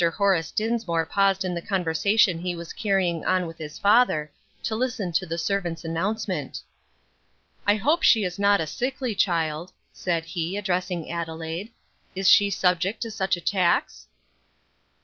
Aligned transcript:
Horace 0.13 0.49
Dinsmore 0.49 1.05
paused 1.05 1.45
in 1.45 1.53
the 1.53 1.61
conversation 1.61 2.39
he 2.39 2.55
was 2.55 2.73
carrying 2.73 3.23
on 3.23 3.45
with 3.45 3.59
his 3.59 3.77
father, 3.77 4.31
to 4.63 4.75
listen 4.75 5.11
to 5.11 5.27
the 5.27 5.37
servant's 5.37 5.85
announcement. 5.85 6.63
"I 7.67 7.75
hope 7.75 8.01
she 8.01 8.23
is 8.23 8.39
not 8.39 8.59
a 8.59 8.65
sickly 8.65 9.13
child," 9.13 9.73
said 9.93 10.25
he, 10.25 10.57
addressing 10.57 11.11
Adelaide; 11.11 11.71
"is 12.15 12.27
she 12.27 12.49
subject 12.49 12.99
to 13.03 13.11
such 13.11 13.37
attacks?" 13.37 14.07